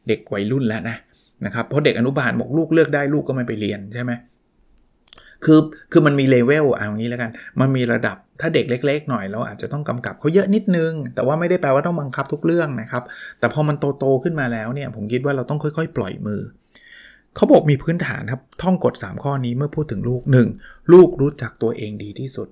[0.08, 0.96] เด็กวัยรุ่นแล้วนะ
[1.44, 4.12] นะครับเพราะเด็กอนุบาลบอกลูกเลือกได้ลูกก็ไม่ไปเรียนใช่ไหม
[5.44, 5.60] คือ
[5.92, 13.02] คือมันมีเลเวลเอางี้แล้วกัน มันมีระดับถ้าเด็กเล็ก ๆ หน่อยเราอาจจะต้องกำกับเขาเยอะนิดนึง แต่ว่าไม่ได้แปลว่าต้องบังคับทุกเรื่องนะครับ
[13.38, 16.40] แต่พอมันโตๆขึ้นมาแล้วเนี่ยผมคิดว่าเราต้องค่อย ๆ ปล่อยมือ
[17.36, 20.22] เขาบอกมีพื้นฐานครับ ท่องกฎ 3 ข้อนี้เมื่อพูดถึงลูก
[20.56, 20.92] 1.
[20.92, 22.48] ลูกรู้จักตัวเองดีที่สุด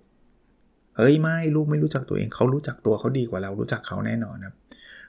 [0.97, 4.55] เฮ้ยไม่ลูกไม่รู้จักตัวเองเขารู้จักตัวเขาดีกว่าเรารู้จักเขาแน่นอนครับ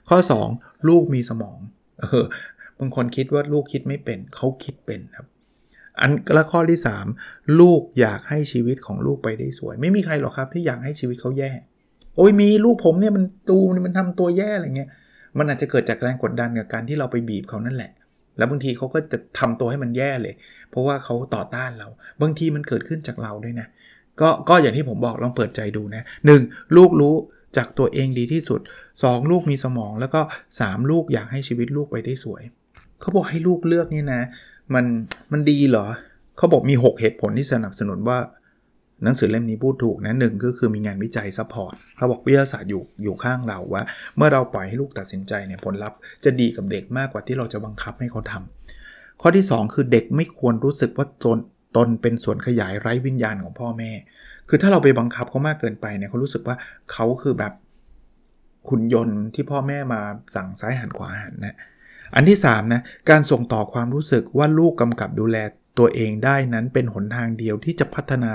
[0.08, 0.18] ข้อ
[0.52, 0.88] 2.
[0.88, 1.58] ลูกมีสมอง
[2.00, 2.24] เออ
[2.78, 5.26] บางคนคิดว่าลูกคิดไม่เป็นเขาคิดเป็นครับ
[6.00, 6.80] อันละข้อที่
[7.18, 11.50] 3 ลูกอยากให้ชีวิตของลูกไปได้สวย ไม่มีใครหรอกครับที่อยากให้ชีวิตเขาแย่
[12.16, 14.90] โอ้ยมีลูกผมเนี่ยมันตูมันทำตัวแย่อะไรเงี้ย
[15.38, 17.92] มันอาจจะเกิดจากแรงกดดันกับการที่เราไปบีบเขานั่นแหละ
[18.36, 20.34] แล้วบางทีเขาก็จะทำตัวให้มันแย่เลย
[20.70, 21.88] เพราะว่าเขาต่อต้านเรา
[22.22, 23.68] บางทีมันเกิดขึ้นจากเราด้วยนะ
[24.20, 26.02] ก็ก็อย่างที่ผมบอกลองเปิดใจดูนะ
[26.38, 26.76] 1.
[26.76, 27.14] ลูกรู้
[27.56, 28.60] จากตัวเองดีที่สุด
[28.94, 29.30] 2.
[29.30, 30.20] ลูกมีสมองแล้วก็
[30.56, 30.90] 3.
[30.90, 32.42] ลูกอยากให้ชีวิตลูกไปได้สวย
[33.00, 34.22] เขาบอกให้ลูกเลือกนี่นะ
[34.74, 34.84] มัน
[35.32, 35.86] มันดีเหรอ
[36.36, 38.18] เขาบอกมี 6 เหตุผลที่สนับสนุนว่า
[39.04, 43.82] หนังสือเล่มนี้พูดถูกนะหนึ่งก็คือมีงานวิจัย support เขาบอกวิทยาศาสตร์อยู่อยู่ข้างเราว่า
[44.16, 51.38] เมื่อเราปล่อยให้ลูกตัดสินใจเนี่ยผลลัพธ์จะดีกับเด็กมากกว่าที่เราจะบังคับให้เขาทำข้อที่ 2 คือเด็กไม่ควรรู้สึกว่าตน
[51.76, 53.90] ตนเป็นส่วนขยายไร้วิญญาณของพ่อแม่
[54.48, 56.56] คือถ้าเราไปบังคับเขามากเกินไปเนี่ยเขารู้สึกว่า
[56.92, 57.52] เขาคือแบบ
[58.68, 60.00] ขุนยนต์ที่พ่อแม่มา
[60.34, 61.56] สั่งซ้ายหันขวาหันนะ
[62.14, 65.36] อันที่3นะการส่งต่อความรู้สึกว่าลูกกำกับดูแล
[65.78, 68.32] ตัวเองได้นั้นเป็นหนทางเดียวที่จะพัฒนา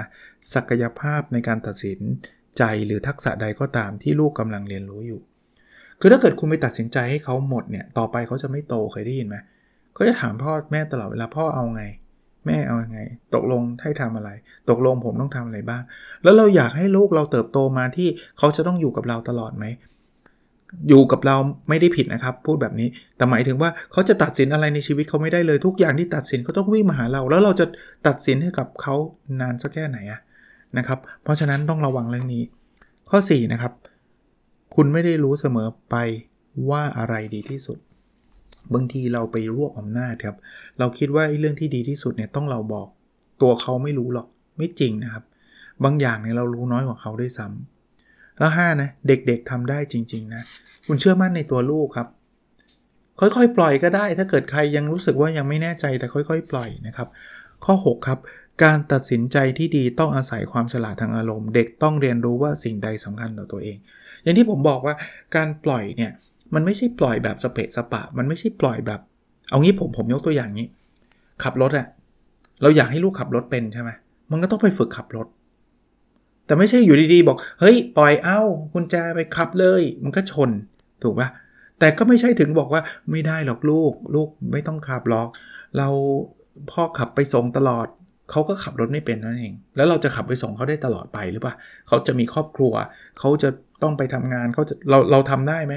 [0.53, 1.99] ศักยภาพในการตัดสิน
[2.57, 5.21] ใจหรือทักษะใดก็ตามที่ลูกกำลังเรียนรู้อยู่
[5.99, 9.37] คือถ้าเกิดคุณไปตัดสินใจให้เขาหมดเนี่ย ต่อไปเขาจะไม่โตเคยได้ยินไหม
[9.93, 11.83] เขาจะถามพ่อแม่ตลอดเวลาพ่อเอาไง
[12.47, 13.01] แม่เอาไง
[13.35, 14.29] ตกลงให้ทำอะไร
[14.69, 15.81] ตกลงผมต้องทำอะไรบ้าง
[16.23, 19.65] แล้วเราอยากให้ลูกเราเติบโตมาที่เขาจะต้องอยู่กับเราตลอดไหม
[20.89, 21.35] อยู่กับเรา
[21.69, 27.65] ไม่ได้ผิดนะครับ พูดแบบนี้แต่หมายถึงว่าเขาจะตัดสินอะไรในชีวิตเขาไม่ได้เลยทุกอย่างที่ตัดสินเขาต้องวิ่งมาหาเรา แล้วเราจะ
[28.07, 28.95] ตัดสินให้กับเขา
[29.41, 30.21] นานสักแค่ไหนอะ
[30.77, 32.43] นะครับ เพราะฉะนั้นต้องระวังเรื่องนี้
[33.09, 33.73] ข้อ 4 นะครับ
[34.75, 35.95] คุณไม่ได้รู้เสมอไป
[36.69, 37.77] ว่าอะไรดีที่สุด
[38.73, 40.37] บางทีเราไปรวบอำนาจครับ
[40.79, 42.87] เราคิดว่าเรื่องที่ดีที่สุดเนี่ยต้องเราบอก
[43.41, 45.23] ตัวเขาไม่รู้หรอกไม่จริงนะครับ
[45.83, 47.80] บางอย่างเนี่ยเรารู้น้อยกว่าเขาด้วยซ้ำ
[48.41, 50.43] แล้ว5นะเด็กๆทำได้จริง ๆ นะ
[50.87, 52.07] คุณเชื่อมั่นในตัวลูกครับ
[53.19, 57.07] ค่อยๆ ปล่อยก็ได้ ถ้าเกิดใครยังรู้สึกว่ายังไม่แน่ใจแต่ค่อย ๆ ปล่อยนะครับ
[57.65, 58.19] ข้อ 6 ครับ
[58.63, 63.77] การตัดสินใจที่ดีต้องอาศัยความฉลาดทางอารมณ์ เด็กต้องเรียนรู้ว่าสิ่งใดสำคัญต่อตัวเอง
[64.23, 64.95] อย่างที่ผมบอกว่า
[65.35, 66.11] การปล่อยเนี่ย
[66.53, 68.99] มันไม่ใช่ปล่อยแบบสเปะสปะ มันไม่ใช่ปล่อยแบบ
[69.49, 70.67] เอางี้ผมผมยกตัวอย่างนี้
[71.43, 71.87] ขับรถอะ
[72.61, 73.89] เราอยากให้ลูกขับรถเป็นใช่ไหม
[74.31, 75.27] มันก็ต้องไปฝึกขับรถ
[76.51, 78.39] แต่ไม่ใช่อยู่ดีๆบอก เฮ้ย ปล่อยเอา
[78.73, 80.49] คุณแจไปขับเลย มันก็ชน
[81.03, 81.29] ถูกปะ
[81.79, 85.27] แต่ก็ไม่ใช่ถึงบอกว่าไม่ได้หรอกลูก ลูกไม่ต้องขับหรอก
[85.77, 85.87] เรา
[86.71, 87.87] พ่อขับไปส่งตลอด
[88.31, 91.53] เขาก็ขับรถไม่เป็นนั่นเอง แล้วเราจะขับไปส่งเขาได้ตลอดไปหรือเปล่า
[91.87, 92.73] เขาจะมีครอบครัว
[93.19, 93.49] เขาจะ
[93.83, 95.75] ต้องไปทำงานเขาจะเราเราทำได้ไหม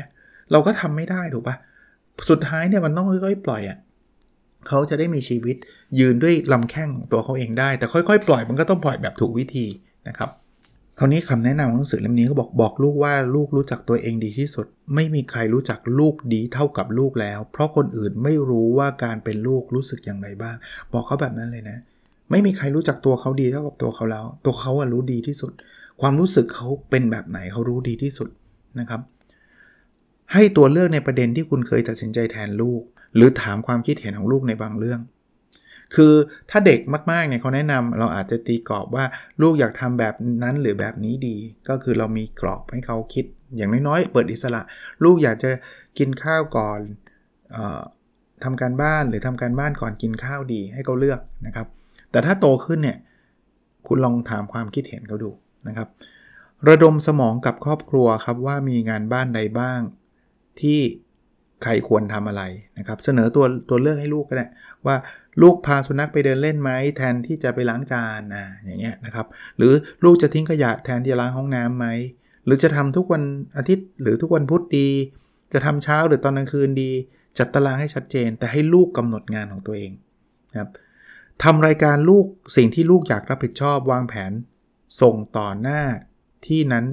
[0.53, 1.57] เราก็ทำไม่ได้ถูกปะ
[2.31, 3.79] สุดท้ายเนี่ยมันต้องค่อยๆปล่อยอะ่ะ
[4.69, 5.57] เขาจะได้มีชีวิต
[5.99, 9.67] ยืนด้วยลำแข้งของตัวเขาเองได้ แต่ค่อยๆ ปล่อยมันก็ต้องปล่อยแบบถูกวิธี
[10.09, 10.31] นะครับ
[10.99, 20.57] คราวนี้คำแนะนำของหนังสือเล่มนี้เขาบอกบอกลูกว่าลูกรู้จักตัวเองดีที่สุด ไม่มีใครรู้จักลูกดีเท่ากับลูกแล้ว เพราะคนอื่นไม่รู้ว่าการเป็นลูกรู้สึกอย่างไรบ้าง
[20.93, 21.79] บอกเขาแบบนั้นเลยนะ
[22.31, 25.53] ไม่มีใครรู้จักตัวเขาดีเท่ากับตัวเขาแล้ว ตัวเขาอะรู้ดีที่สุด
[26.01, 28.29] ความรู้สึกเขาเป็นแบบไหนเขารู้ดีที่สุด
[28.81, 29.01] นะครับ
[30.33, 32.83] ให้ตัวเลือกในประเด็นที่คุณเคยตัดสินใจแทนลูก
[33.15, 35.01] หรือถามความคิดเห็นของลูกในบางเรื่อง
[35.95, 36.15] คือ
[36.51, 36.81] ถ้าเด็ก
[37.11, 39.05] มากๆเนี่ยเขาแนะนำเราอาจจะตีกรอบว่า
[39.41, 41.37] ลูกอยากทำแบบนั้นหรือแบบนี้ดี
[41.69, 43.25] ก็คือเรามีกรอบให้เขาคิด
[43.57, 44.61] อย่างน้อยๆ เปิดอิสระ
[45.05, 45.51] ลูกอยากจะ
[45.99, 46.81] กินข้าวก่อน
[47.55, 47.81] ออ
[48.45, 51.67] ทำการบ้านหรือทำการบ้านก่อนกินข้าวดีให้เขาเลือกนะครับ
[52.11, 52.99] แต่ถ้าโตขึ้นเนี่ย
[53.87, 55.31] คุณลองถามความคิดเห็นเขาดู
[55.69, 55.89] นะครับ
[56.69, 59.81] ระดมสมองกับครอบครัวครับว่ามีงานบ้านใดบ้าง
[60.61, 60.79] ที่
[61.63, 62.43] ใครควรทำอะไร
[62.79, 64.47] นะครับ เสนอตัวตัวเลือกให้ลูกก็ได้
[64.87, 64.97] ว่า
[65.43, 69.73] ลูกพาสุนัขไปเดินเล่นไหมแทนที่จะไปล้างจานนะอย่างเงี้ยนะครับหรือ
[70.05, 71.87] ลูกจะทิ้งขยะแทนที่จะล้างห้องน้ำไหม
[72.45, 73.23] หรือจะทำทุกวัน
[73.57, 74.89] อาทิตย์หรือทุกวันพุธดี
[75.53, 76.91] จะทำเช้าหรือตอนกลางคืนดี
[77.39, 79.93] จัดตารางให้ชัดเจน แต่ให้ลูกกำหนดงานของตัวเอง
[80.59, 80.71] ครับ
[81.45, 84.33] ทำรายการลูกสิ่งที่ลูกอยากรับผิดชอบวางแผน
[85.01, 85.81] ส่งต่อหน้า
[86.47, 86.85] ที่นั้น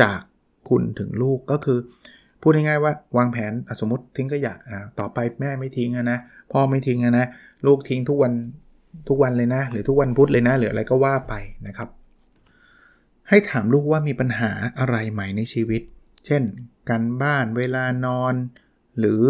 [0.00, 0.20] จาก
[0.68, 1.78] คุณถึงลูกก็คือ
[2.40, 6.18] พูดง่ายๆว่าวางแผนสมมติทิ้งขยะนะต่อไปแม่ไม่ทิ้งนะ
[6.52, 7.26] พ่อไม่ทิ้งนะ
[7.66, 8.32] ลูกทิ้งทุกวัน
[9.08, 11.34] ทุกวันเลยนะ หรือทุกวันพุธเลยนะ หรืออะไรก็ว่าไป
[11.66, 11.88] นะครับ
[13.28, 15.82] ให้ถามลูกว่ามีปัญหาอะไรใหม่ในชีวิต
[16.26, 16.42] เช่น
[16.90, 18.34] การบ้านเวลานอน
[18.98, 19.22] หรือ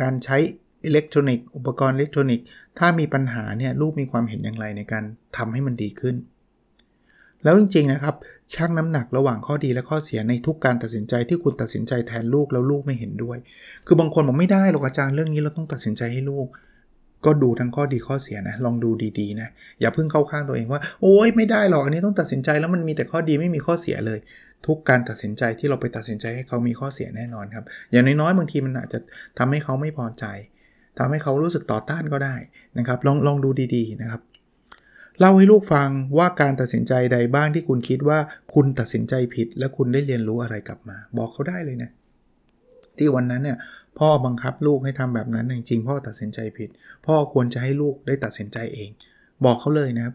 [0.00, 0.36] การใช้
[0.84, 2.46] อิเล็กทรอนิกส์อุปกรณ์อิเล็กทรอนิกส์
[2.78, 5.04] ถ้ามีปัญหาเนี่ยลูกมีความเห็นอย่างไรในการ
[5.36, 6.16] ทำให้มันดีขึ้น
[7.44, 8.14] แล้วจริงๆนะครับ
[8.54, 13.38] ชั่งน้ำหนักระหว่างข้อดีและข้อเสียในทุกการตัดสินใจที่คุณตัดสินใจแทนลูกแล้วลูกไม่เห็นด้วย
[13.86, 16.46] คือบางคนบอกไม่ได้หรอกอาจารย์เรื่องนี้เราต้องตัดสินใจให้ลูก
[17.24, 19.48] ก็ดูทั้งข้อดีข้อเสียนะ ลองดูดีๆนะ
[19.80, 24.18] อย่าเพิ่งเข้าข้างตัวเองว่า โอ้ยไม่ได้หรอก อันนี้ต้องตัดสินใจแล้วมันมีแต่ข้อดีไม่มีข้อเสียเลย
[24.66, 28.98] ทุกการตัดสินใจที่เราไปตัดสินใจให้เขามีข้อเสียแน่นอนครับ อย่างน้อยๆบางทีมันอาจจะ
[29.38, 30.24] ทำให้เขาไม่พอใจ
[30.98, 32.36] ทำให้เขารู้สึกต่อต้านก็ได้
[32.78, 34.22] นะครับ ลองลองดูดีๆนะครับ
[35.18, 38.18] เล่าให้ลูกฟังว่าการตัดสินใจใดบ้างที่คุณคิดว่า
[38.54, 41.90] คุณตัดสินใจผิด และคุณได้เรียนรู้อะไรกลับมา บอกเขาได้เลยนะ
[43.00, 43.58] ที่วันนั้นเนี่ย
[43.98, 46.68] พ่อบังคับลูกให้ทำแบบนั้นจริงๆพ่อตัดสินใจผิด
[47.06, 48.90] พ่อควรจะให้ลูกได้ตัดสินใจเอง
[49.44, 50.14] บอกเขาเลยนะครับ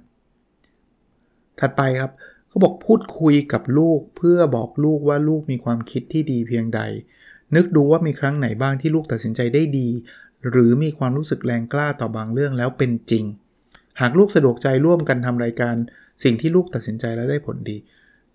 [1.59, 2.11] ถัดไปครับ
[2.47, 6.81] เขาบอกพูดคุยกับลูกเพื่อบอกลูกว่าลูกมีความคิดที่ดีเพียงใด
[7.55, 9.89] นึกดูว่ามีครั้งไหนบ้างที่ลูกตัดสินใจได้ดี
[10.49, 13.23] หรือมีความรู้สึกแรงกล้าต่อบางเรื่องแล้วเป็นจริง
[13.99, 15.75] หากลูกสะดวกใจร่วมกันทำรายการ
[16.23, 17.77] สิ่งที่ลูกตัดสินใจแล้วได้ผลดี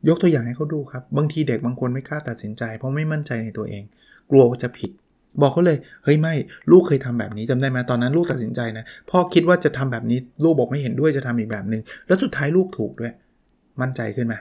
[0.09, 3.85] ยกตัวอย่างให้เขาดูครับ บางทีเด็กบางคนไม่กล้าตัดสินใจ เพราะไม่มั่นใจในตัวเอง
[4.31, 4.91] กลัวว่าจะผิด
[5.41, 6.35] บอกเขาเลยเฮ้ยไม่
[6.71, 13.13] ลูกเคยทำแบบนี้จำได้ไหมตอนนั้นลูกตัดสินใจนะพ่อคิดว่าจะทำแบบนี้ลูกบอกไม่เห็นด้วยจะทำอีกแบบหนึง่งแล้วสุดท้ายลูกถูกด้วย
[13.81, 14.35] มั่นใจขึ้นไหม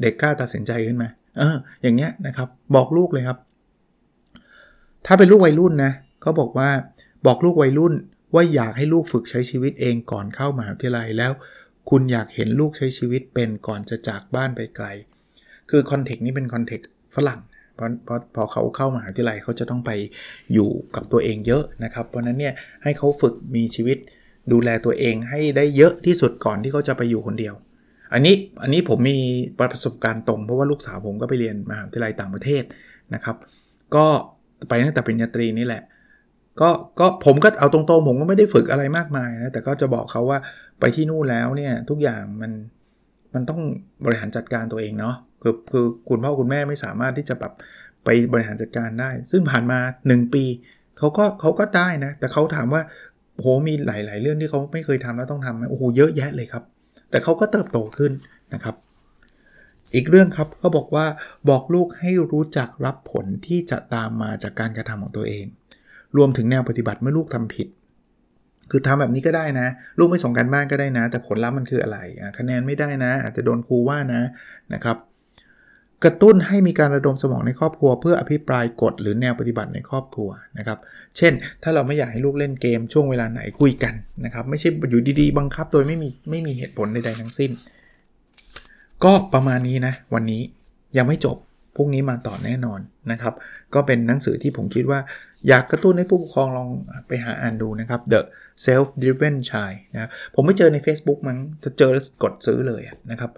[0.00, 1.04] เด็กกล้าตัดสินใจขึ้นไหม
[1.38, 3.38] เอออย่างเงี้ยนะครับบอกลูกเลยครับ
[5.06, 5.92] ถ้าเป็นลูกวัยรุ่นนะ
[6.22, 6.70] เขาบอกว่า
[7.26, 7.94] บอกลูกวัยรุ่น
[8.34, 11.32] ว่าอยากให้ลูกฝึกใช้ชีวิตเองก่อนเข้ามหาวิทยาลัยแล้ว
[11.90, 14.86] คุณอยากเห็นลูกใช้ชีวิตเป็นก่อนจะจากบ้านไปไกล
[15.70, 17.40] คือคอนเทกต์นี้เป็นคอนเทกต์ฝรั่ง
[17.74, 19.90] เพราะเพราะพอเขาเข้ามหาวิทยาลัยเขาจะต้องไป
[20.52, 23.98] อยู่กับตัวเองเยอะนะครับ เพราะนั้นเนี่ยให้เขาฝึกมีชีวิต
[24.52, 27.54] ดูแลตัวเองให้ได้เยอะที่สุดก่อนที่เขาจะไปอยู่คนเดียว
[28.12, 29.18] อันนี้อันนี้ผมมี
[29.58, 32.62] ประสบการณ์ตรงเพราะว่าลูกสาวผมก็ไปเรียนมหาวิทยาลัยต่างประเทศ
[33.14, 33.36] นะครับ
[33.94, 34.06] ก็
[34.68, 35.82] ไปตั้งแต่ปริญญาตรีนี่แหละ
[36.60, 40.38] ก็ก็ผมก็เอาตรงๆผมก็ไม่ได้ฝึกอะไรมากมายนะแต่ก็จะบอกเขาว่า
[40.80, 42.52] ไปที่นู่นแล้วเนี่ยทุกอย่างมัน
[43.34, 43.60] มันต้อง
[44.04, 47.52] บริหารจัดการตัวเองเนาะ คือคือคุณพ่อคุณแม่ไม่สามารถที่จะแบบ
[48.04, 49.78] ไปบริหารจัดการได้ ซึ่งผ่านมา
[50.08, 50.44] 1 ปี
[50.98, 52.82] เขาก็เขาก็ได้นะ แต่เขาถามว่า
[53.40, 56.64] โหมีหลาย ๆ เรื่องที่เขาไม่เคยทำแล้วต้องทำไหมโอ้โหเยอะแยะเลยครับ
[57.10, 58.12] แต่เขาก็เติบโตขึ้น
[58.54, 58.74] นะครับ
[59.94, 61.06] อีกเรื่องครับเขาบอกว่า
[61.50, 65.44] บอกลูกให้รู้จักรับผลที่จะตามมาจากการกระทำของตัวเอง
[66.16, 67.68] รวมถึงแนวปฏิบัติเมื่อลูกทำผิด
[68.70, 71.98] คือทำแบบนี้ก็ได้นะ ลูกไม่ส่งกันบ้านก็ได้นะ แต่ผลลัพธ์มันคืออะไร
[72.38, 74.22] คะแนนไม่ได้นะ อาจจะโดนครูว่านะ
[74.74, 74.96] นะครับ
[76.04, 80.78] กระตุ้นให้มีการระดมสมองในครอบครัว เพื่ออภิปรายกฎหรือแนวปฏิบัติในครอบครัวนะครับ
[81.16, 87.50] เช่น ถ้าเราไม่อยากให้ลูกเล่นเกมช่วงเวลาไหนคุยกันนะครับ ไม่ใช่อยู่ดีๆ บังคับโดยไม่มีไม่มีเหตุผลใดๆทั้งสิ้น
[89.04, 90.42] ก็ประมาณนี้นะ วันนี้
[90.96, 91.36] ยังไม่จบ
[91.76, 93.34] พรุ่งนี้มาต่อแน่นอนนะครับ
[93.74, 95.00] ก็เป็นหนังสือที่ผมคิดว่า
[95.48, 96.68] อยากกระตุ้นให้ผู้ปกครองลอง
[97.08, 98.20] ไปหาอ่านดูนะครับ The
[98.64, 103.30] Self Driven Child นะผมไม่เจอใน Facebook มั้งจะเจอแล้วกดซื้อเลยนะครับ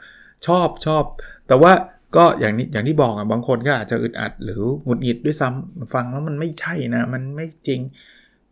[0.47, 1.05] ชอบชอบ
[1.49, 1.73] แต่ว่า
[2.15, 7.81] ก็อย่างนี้อย่างที่บอกอะบางคนก็อาจจะอึดอัดหรือหงุดหงิดด้วยซ้ำฟังแล้วมันไม่ใช่นะ มันไม่จริง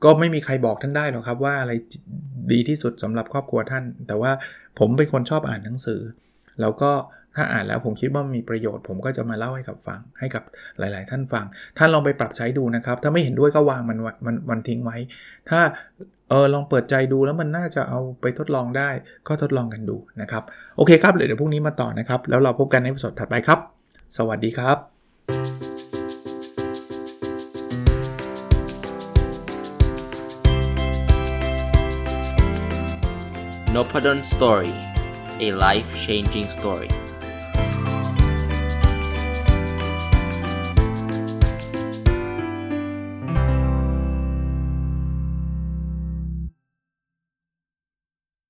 [0.05, 1.73] ก็ไม่มีใครบอกท่านได้หรอกครับว่าอะไร
[2.53, 4.33] ดีที่สุดสำหรับครอบครัวท่าน แต่ว่า
[4.79, 6.01] ผมเป็นคนชอบอ่านหนังสือ
[6.61, 6.91] แล้วก็
[7.37, 10.43] ถ้าอ่านแล้วผมคิดว่ามีประโยชน์ ผมก็จะมาเล่าให้กับฟัง ให้กับ
[10.79, 11.45] หลาย ๆ ท่านฟัง
[11.79, 14.97] ท่านลองไปปรับใช้ดูนะครับ ถ้าไม่เห็นด้วยก็วางมันมันมันทิ้งไว้
[15.51, 15.61] ถ้า
[16.31, 18.91] เออลองเปิดใจดูแล้วมันน่าจะเอาไปทดลองได้
[19.29, 20.43] ก็ทดลองกันดูนะครับ
[20.77, 23.59] โอเคครับ เดี๋ยวพรุ่งนี้มาต่อนะครับ แล้วเราพบกันในสดถัดไปครับ
[24.17, 24.77] สวัสดีครับ
[33.75, 34.75] n o p a d o n Story
[35.47, 36.91] a life changing story